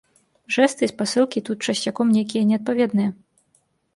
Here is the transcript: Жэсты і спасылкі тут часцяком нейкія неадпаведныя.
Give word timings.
Жэсты 0.55 0.81
і 0.85 0.87
спасылкі 0.93 1.43
тут 1.51 1.57
часцяком 1.73 2.07
нейкія 2.17 2.43
неадпаведныя. 2.53 3.09